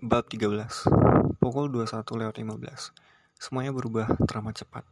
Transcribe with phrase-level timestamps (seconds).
[0.00, 0.88] Bab 13
[1.36, 4.88] Pukul 21 lewat 15 Semuanya berubah teramat cepat.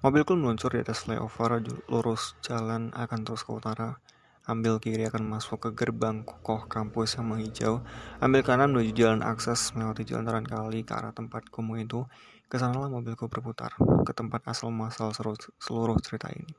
[0.00, 4.00] Mobilku meluncur di atas flyover Lurus jalan akan terus ke utara.
[4.48, 7.84] Ambil kiri akan masuk ke gerbang kokoh kampus yang menghijau.
[8.24, 12.08] Ambil kanan menuju jalan akses Melewati jalan kali ke arah tempat kumuh itu.
[12.48, 13.76] Ke sanalah mobilku berputar
[14.08, 15.12] Ke tempat asal masal
[15.60, 16.56] seluruh cerita ini.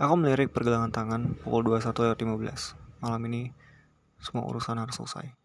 [0.00, 3.52] Aku melirik pergelangan tangan pukul 21 lewat 15 Malam ini
[4.24, 5.36] semua urusan harus selesai.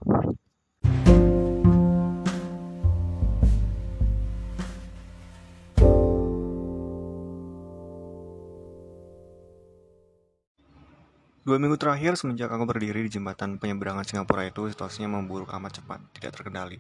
[11.50, 15.98] Dua minggu terakhir semenjak aku berdiri di jembatan penyeberangan Singapura itu, situasinya memburuk amat cepat,
[16.14, 16.78] tidak terkendali.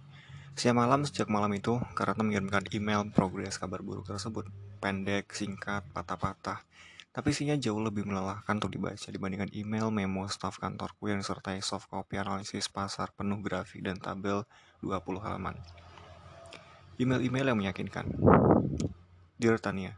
[0.54, 4.46] Siang malam sejak malam itu, Karata mengirimkan email progres kabar buruk tersebut.
[4.77, 6.62] Pendek, singkat, patah-patah.
[7.10, 11.90] Tapi isinya jauh lebih melelahkan untuk dibaca dibandingkan email memo staf kantorku yang disertai soft
[11.90, 14.46] copy analisis pasar penuh grafik dan tabel
[14.86, 15.58] 20 halaman.
[17.02, 18.05] Email-email yang meyakinkan.
[19.34, 19.98] Dear Tania,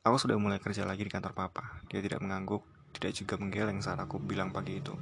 [0.00, 1.84] aku sudah mulai kerja lagi di kantor papa.
[1.92, 2.64] Dia tidak mengangguk,
[2.96, 4.94] tidak juga menggeleng saat aku bilang pagi itu.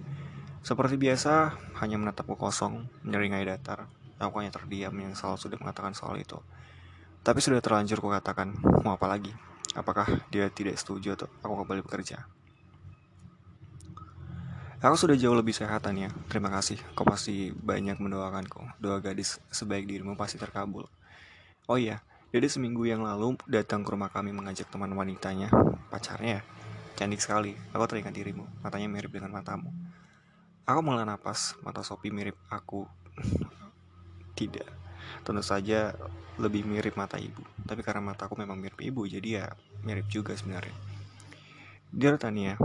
[0.61, 3.89] Seperti biasa, hanya menatapku kosong, menyeringai datar.
[4.19, 6.37] Aku hanya terdiam yang selalu sudah mengatakan soal itu.
[7.23, 9.31] Tapi sudah terlanjur kukatakan, mau apa lagi?
[9.79, 12.27] Apakah dia tidak setuju atau aku kembali bekerja?
[14.79, 16.11] Aku sudah jauh lebih sehat, ya.
[16.31, 16.79] Terima kasih.
[16.95, 18.79] Kau pasti banyak mendoakanku.
[18.79, 20.87] Doa gadis sebaik dirimu pasti terkabul.
[21.69, 25.49] Oh iya, jadi seminggu yang lalu datang ke rumah kami mengajak teman wanitanya,
[25.89, 26.43] pacarnya ya.
[26.99, 29.71] Cantik sekali, aku teringat dirimu, matanya mirip dengan matamu.
[30.67, 32.91] Aku menghela napas, mata Sopi mirip aku.
[34.39, 34.67] Tidak,
[35.23, 35.95] tentu saja
[36.43, 37.39] lebih mirip mata ibu.
[37.71, 39.47] Tapi karena mataku memang mirip ibu, jadi ya
[39.87, 40.75] mirip juga sebenarnya.
[41.95, 42.59] Dia Tania,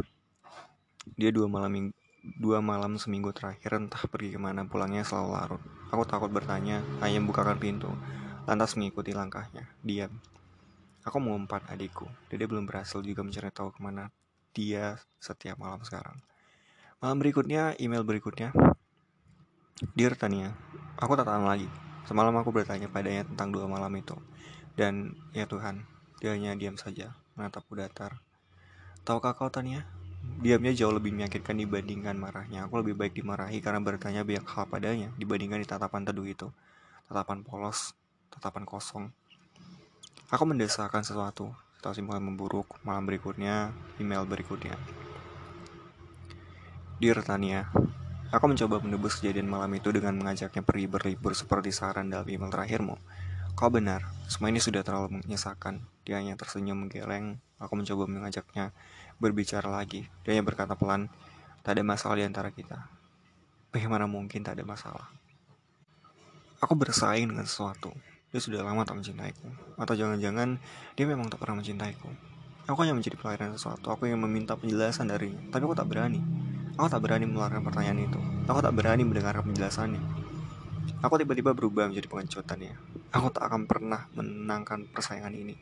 [1.14, 1.94] dia dua malam
[2.26, 5.64] dua malam seminggu terakhir entah pergi ke mana pulangnya selalu larut.
[5.94, 7.94] Aku takut bertanya, hanya bukakan pintu,
[8.50, 9.70] lantas mengikuti langkahnya.
[9.86, 10.18] Diam.
[11.06, 14.10] Aku mengumpat adikku, Dede belum berhasil juga mencari tahu ke mana
[14.54, 16.16] dia setiap malam sekarang.
[17.02, 18.56] Malam berikutnya, email berikutnya.
[19.98, 20.56] Dear Tania,
[20.96, 21.68] aku tak tahan lagi.
[22.08, 24.16] Semalam aku bertanya padanya tentang dua malam itu.
[24.78, 25.84] Dan ya Tuhan,
[26.22, 28.22] dia hanya diam saja, menatapku datar.
[29.04, 29.84] Tahukah kau Tania?
[30.40, 32.70] Diamnya jauh lebih menyakitkan dibandingkan marahnya.
[32.72, 36.48] Aku lebih baik dimarahi karena bertanya banyak hal padanya dibandingkan di tatapan teduh itu.
[37.12, 37.92] Tatapan polos,
[38.32, 39.12] tatapan kosong.
[40.32, 41.52] Aku mendesakkan sesuatu,
[41.84, 44.80] situasi mulai memburuk malam berikutnya email berikutnya
[47.04, 47.68] Dear Tania
[48.32, 52.98] Aku mencoba menebus kejadian malam itu dengan mengajaknya pergi berlibur seperti saran dalam email terakhirmu.
[53.54, 55.86] Kau benar, semua ini sudah terlalu menyesakan.
[56.02, 57.38] Dia hanya tersenyum menggeleng.
[57.62, 58.74] Aku mencoba mengajaknya
[59.22, 60.10] berbicara lagi.
[60.26, 61.14] Dia hanya berkata pelan,
[61.62, 62.90] tak ada masalah di antara kita.
[63.70, 65.14] Bagaimana mungkin tak ada masalah?
[66.58, 67.94] Aku bersaing dengan sesuatu.
[68.34, 69.46] Dia sudah lama tak mencintaiku.
[69.78, 70.58] Atau jangan-jangan
[70.98, 72.10] dia memang tak pernah mencintaiku.
[72.66, 73.94] Aku hanya menjadi pelayan sesuatu.
[73.94, 75.38] Aku yang meminta penjelasan darinya.
[75.54, 76.18] Tapi aku tak berani.
[76.74, 78.18] Aku tak berani mengeluarkan pertanyaan itu.
[78.50, 80.02] Aku tak berani mendengarkan penjelasannya.
[81.06, 82.74] Aku tiba-tiba berubah menjadi pengecutannya.
[83.14, 85.54] Aku tak akan pernah menenangkan persaingan ini.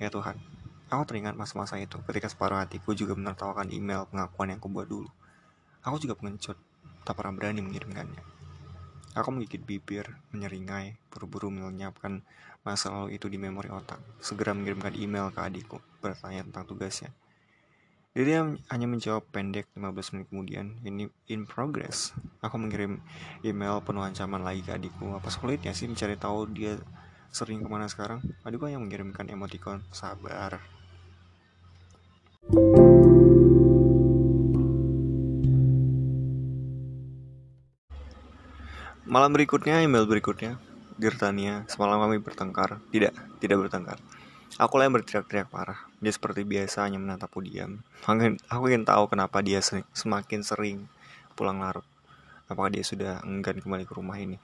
[0.00, 0.40] Ya Tuhan,
[0.88, 5.12] aku teringat masa-masa itu ketika separuh hatiku juga menertawakan email pengakuan yang kubuat dulu.
[5.84, 6.56] Aku juga pengecut,
[7.04, 8.33] tak pernah berani mengirimkannya.
[9.14, 12.26] Aku menggigit bibir, menyeringai, buru-buru melenyapkan
[12.66, 14.02] masa lalu itu di memori otak.
[14.18, 17.14] Segera mengirimkan email ke adikku, bertanya tentang tugasnya.
[18.14, 22.14] Dia hanya menjawab pendek 15 menit kemudian, ini in progress.
[22.42, 23.02] Aku mengirim
[23.42, 25.14] email penuh ancaman lagi ke adikku.
[25.18, 26.78] Apa sulitnya sih mencari tahu dia
[27.34, 28.22] sering ke mana sekarang?
[28.46, 30.62] Adikku hanya mengirimkan emoticon, sabar.
[39.14, 40.58] Malam berikutnya, email berikutnya.
[40.98, 42.82] Dirtania, semalam kami bertengkar.
[42.90, 43.94] Tidak, tidak bertengkar.
[44.58, 45.86] Aku yang berteriak-teriak parah.
[46.02, 47.78] Dia seperti biasa hanya menatapku diam.
[48.50, 49.62] Aku ingin tahu kenapa dia
[49.94, 50.90] semakin sering
[51.38, 51.86] pulang larut.
[52.50, 54.34] Apakah dia sudah enggan kembali ke rumah ini?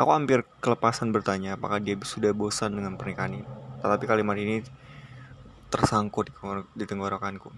[0.00, 3.48] Aku hampir kelepasan bertanya apakah dia sudah bosan dengan pernikahan ini.
[3.84, 4.64] Tetapi kalimat ini
[5.68, 6.32] tersangkut
[6.72, 7.52] di tenggorokanku.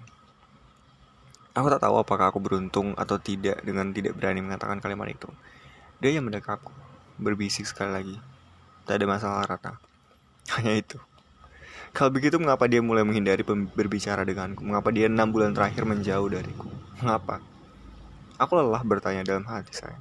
[1.54, 5.31] Aku tak tahu apakah aku beruntung atau tidak dengan tidak berani mengatakan kalimat itu.
[5.98, 6.70] Dia yang mendekapku,
[7.18, 8.16] berbisik sekali lagi.
[8.86, 9.82] Tak ada masalah rata.
[10.54, 10.98] Hanya itu.
[11.90, 13.42] Kalau begitu mengapa dia mulai menghindari
[13.74, 14.62] berbicara denganku?
[14.62, 16.70] Mengapa dia enam bulan terakhir menjauh dariku?
[17.02, 17.42] Mengapa?
[18.38, 19.98] Aku lelah bertanya dalam hati saya.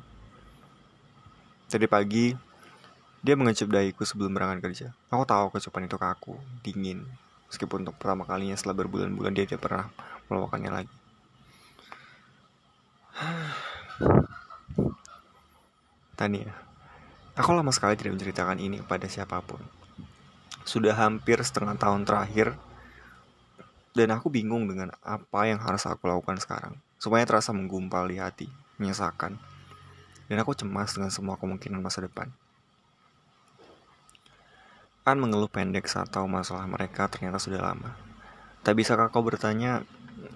[1.66, 2.38] Tadi pagi,
[3.26, 4.88] dia mengecup dahiku sebelum berangkat kerja.
[5.10, 7.10] Aku tahu kecupan itu kaku, dingin.
[7.50, 9.90] Meskipun untuk pertama kalinya setelah berbulan-bulan dia tidak pernah
[10.30, 10.96] melakukannya lagi.
[16.18, 16.50] Tania,
[17.38, 19.62] Aku lama sekali tidak menceritakan ini kepada siapa pun.
[20.66, 22.58] Sudah hampir setengah tahun terakhir,
[23.94, 26.74] dan aku bingung dengan apa yang harus aku lakukan sekarang.
[26.98, 28.50] Supaya terasa menggumpal di hati,
[28.82, 29.38] menyesakan.
[30.26, 32.34] Dan aku cemas dengan semua kemungkinan masa depan.
[35.06, 37.94] An mengeluh pendek saat tahu masalah mereka ternyata sudah lama.
[38.66, 39.86] Tak bisakah kau bertanya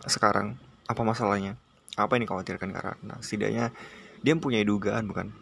[0.06, 0.54] sekarang,
[0.86, 1.58] apa masalahnya?
[1.98, 3.74] Apa yang dikhawatirkan karena setidaknya
[4.22, 5.41] dia mempunyai dugaan bukan?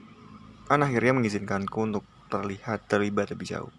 [0.70, 3.74] An akhirnya mengizinkanku untuk terlihat terlibat lebih jauh.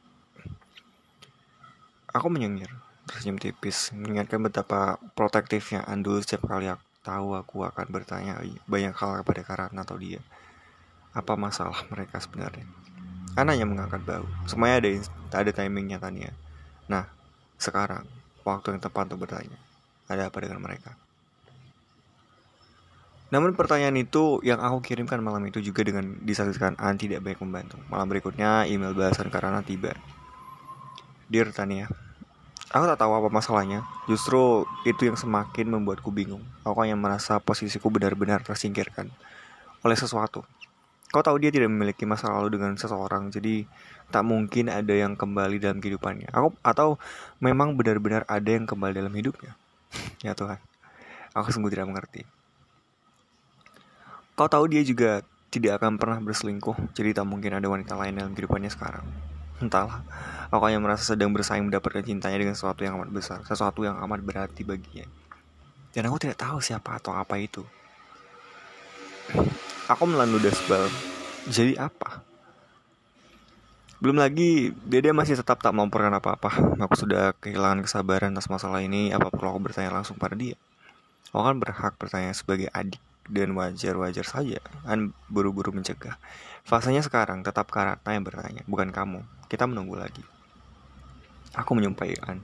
[2.11, 2.67] Aku menyengir,
[3.07, 9.23] tersenyum tipis, mengingatkan betapa protektifnya Andul setiap kali aku tahu aku akan bertanya banyak hal
[9.23, 10.19] kepada Karana atau dia.
[11.15, 12.67] Apa masalah mereka sebenarnya?
[13.39, 14.27] An hanya mengangkat bau.
[14.51, 14.91] Semuanya ada
[15.47, 16.35] ada timingnya Tania.
[16.91, 17.07] Nah,
[17.55, 18.03] sekarang
[18.43, 19.59] waktu yang tepat untuk bertanya.
[20.11, 20.99] Ada apa dengan mereka?
[23.31, 27.79] Namun pertanyaan itu yang aku kirimkan malam itu juga dengan disaksikan An tidak baik membantu.
[27.87, 29.95] Malam berikutnya email balasan karena tiba.
[31.31, 31.87] Dear Tania,
[32.75, 33.87] aku tak tahu apa masalahnya.
[34.11, 36.43] Justru itu yang semakin membuatku bingung.
[36.67, 39.07] Aku hanya merasa posisiku benar-benar tersingkirkan
[39.87, 40.43] oleh sesuatu.
[41.11, 43.67] Kau tahu dia tidak memiliki masa lalu dengan seseorang, jadi
[44.15, 46.31] tak mungkin ada yang kembali dalam kehidupannya.
[46.31, 47.03] Aku atau
[47.43, 49.59] memang benar-benar ada yang kembali dalam hidupnya.
[50.27, 50.59] ya Tuhan,
[51.35, 52.23] aku sungguh tidak mengerti.
[54.41, 55.21] Kau tahu dia juga
[55.53, 59.05] tidak akan pernah berselingkuh, jadi tak mungkin ada wanita lain dalam kehidupannya sekarang.
[59.61, 60.01] Entahlah,
[60.49, 64.25] aku hanya merasa sedang bersaing mendapatkan cintanya dengan sesuatu yang amat besar, sesuatu yang amat
[64.25, 65.05] berarti baginya.
[65.93, 67.61] Dan aku tidak tahu siapa atau apa itu.
[69.93, 70.89] Aku melandu dasbal.
[71.45, 72.25] Jadi apa?
[74.01, 76.81] Belum lagi, Dede masih tetap tak memperkenalkan apa-apa.
[76.89, 79.13] Aku sudah kehilangan kesabaran atas masalah ini.
[79.13, 80.57] Apa perlu aku bertanya langsung pada dia?
[81.29, 84.59] Aku kan berhak bertanya sebagai adik dan wajar-wajar saja.
[84.83, 86.19] An buru-buru mencegah.
[86.67, 89.25] Fasanya sekarang tetap Karata yang bertanya Bukan kamu?
[89.49, 90.23] Kita menunggu lagi.
[91.55, 92.39] Aku menyumpai An.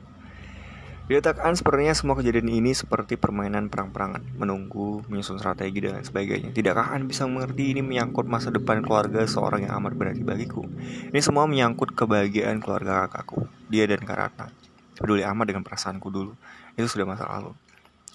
[1.06, 4.27] Di otak An sepertinya semua kejadian ini seperti permainan perang-perangan.
[4.35, 6.50] Menunggu, menyusun strategi dan sebagainya.
[6.50, 10.67] Tidakkah An bisa mengerti ini menyangkut masa depan keluarga seorang yang amat berarti bagiku?
[11.15, 14.50] Ini semua menyangkut kebahagiaan keluarga kakakku Dia dan Karata
[14.99, 16.35] Peduli amat dengan perasaanku dulu.
[16.75, 17.55] Itu sudah masa lalu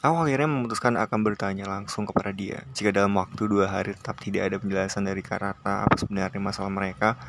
[0.01, 2.65] Aku akhirnya memutuskan akan bertanya langsung kepada dia.
[2.73, 7.21] Jika dalam waktu dua hari tetap tidak ada penjelasan dari Karata apa sebenarnya masalah mereka,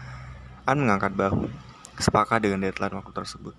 [0.64, 1.52] An mengangkat bahu,
[2.00, 3.52] sepakat dengan deadline waktu tersebut.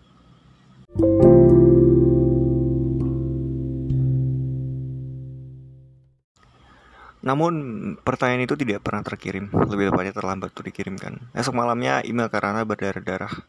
[7.21, 7.53] Namun
[8.01, 11.21] pertanyaan itu tidak pernah terkirim, lebih tepatnya terlambat untuk dikirimkan.
[11.37, 13.45] Esok malamnya email Karana berdarah-darah.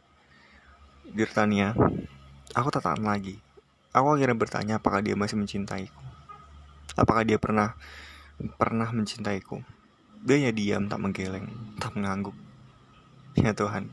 [1.09, 1.73] Dirtania,
[2.53, 3.54] aku tak tahan lagi.
[3.95, 6.03] Aku akhirnya bertanya apakah dia masih mencintaiku.
[6.99, 7.79] Apakah dia pernah
[8.59, 9.63] pernah mencintaiku.
[10.27, 11.47] Dia hanya diam, tak menggeleng,
[11.79, 12.35] tak mengangguk.
[13.39, 13.87] Ya Tuhan,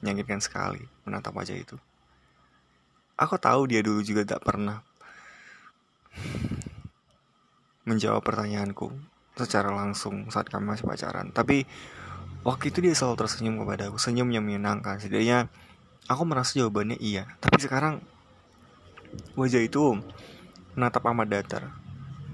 [0.00, 1.76] menyakitkan sekali menatap wajah itu.
[3.20, 4.80] Aku tahu dia dulu juga tak pernah
[7.84, 8.88] menjawab pertanyaanku
[9.36, 11.28] secara langsung saat kami masih pacaran.
[11.28, 11.68] Tapi
[12.46, 14.96] waktu itu dia selalu tersenyum kepada aku, senyum yang menyenangkan.
[14.96, 15.48] Setidaknya
[16.08, 17.28] aku merasa jawabannya iya.
[17.40, 18.00] Tapi sekarang
[19.32, 20.00] Wajah itu
[20.76, 21.62] menatap amat datar,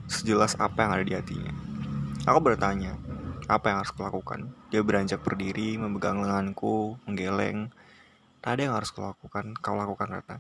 [0.07, 1.55] sejelas apa yang ada di hatinya.
[2.27, 2.99] Aku bertanya,
[3.49, 4.53] apa yang harus kulakukan?
[4.69, 7.73] Dia beranjak berdiri, memegang lenganku, menggeleng.
[8.45, 10.39] Tak ada yang harus kulakukan, kau lakukan Rata.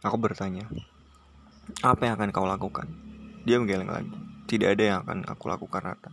[0.00, 0.64] Aku bertanya,
[1.84, 2.88] apa yang akan kau lakukan?
[3.44, 4.16] Dia menggeleng lagi.
[4.48, 6.10] Tidak ada yang akan aku lakukan Rata.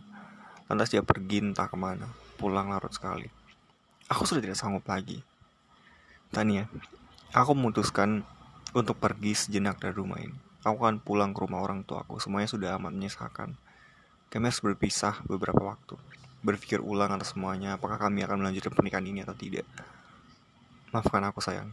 [0.68, 3.26] Lantas dia pergi entah ke mana, pulang larut sekali.
[4.12, 5.24] Aku sudah tidak sanggup lagi.
[6.28, 6.68] Tania,
[7.32, 8.28] aku memutuskan
[8.76, 10.36] untuk pergi sejenak dari rumah ini.
[10.66, 12.20] Aku akan pulang ke rumah orang tua aku.
[12.20, 13.56] Semuanya sudah amat menyesakan.
[14.28, 15.96] Kami harus berpisah beberapa waktu.
[16.44, 19.64] Berpikir ulang atas semuanya, apakah kami akan melanjutkan pernikahan ini atau tidak.
[20.92, 21.72] Maafkan aku sayang.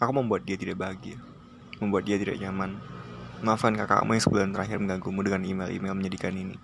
[0.00, 1.20] Aku membuat dia tidak bahagia.
[1.76, 2.80] Membuat dia tidak nyaman.
[3.44, 6.56] Maafkan kakakmu yang sebulan terakhir mengganggumu dengan email-email menyedihkan ini.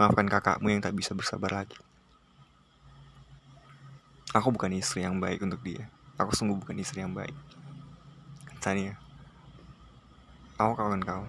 [0.00, 1.76] Maafkan kakakmu yang tak bisa bersabar lagi.
[4.34, 5.86] Aku bukan istri yang baik untuk dia.
[6.18, 7.34] Aku sungguh bukan istri yang baik.
[10.56, 11.20] Aku kangen kau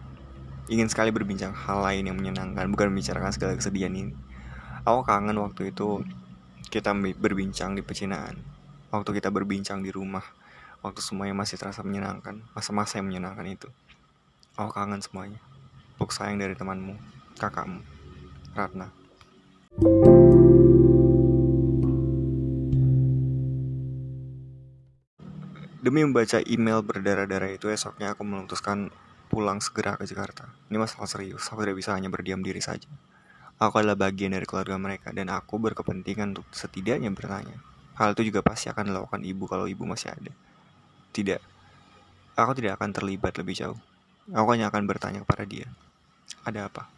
[0.72, 4.16] Ingin sekali berbincang hal lain yang menyenangkan Bukan membicarakan segala kesedihan ini.
[4.88, 6.00] Aku kangen waktu itu
[6.72, 8.40] Kita berbincang di pecinaan.
[8.88, 10.24] Waktu kita berbincang di rumah
[10.80, 13.68] Waktu semuanya masih terasa menyenangkan Masa-masa yang menyenangkan itu.
[14.56, 15.44] Aku kangen semuanya.
[16.00, 16.96] Buk sayang dari temanmu
[17.36, 17.84] Kakakmu
[18.56, 18.88] Ratna
[25.96, 28.92] Demi membaca email berdarah-darah itu, esoknya aku memutuskan
[29.32, 30.52] pulang segera ke Jakarta.
[30.68, 32.84] Ini masalah serius, aku tidak bisa hanya berdiam diri saja.
[33.64, 37.64] Aku adalah bagian dari keluarga mereka dan aku berkepentingan untuk setidaknya bertanya.
[37.96, 40.36] Hal itu juga pasti akan dilakukan ibu kalau ibu masih ada.
[41.16, 41.40] Tidak,
[42.36, 43.80] aku tidak akan terlibat lebih jauh.
[44.36, 45.72] Aku hanya akan bertanya kepada dia.
[46.44, 46.92] Ada apa?